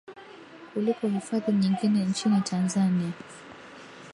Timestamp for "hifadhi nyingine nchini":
1.07-2.41